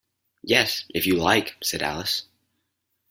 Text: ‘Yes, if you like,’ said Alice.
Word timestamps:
‘Yes, 0.41 0.85
if 0.95 1.05
you 1.05 1.15
like,’ 1.17 1.57
said 1.61 1.83
Alice. 1.83 2.23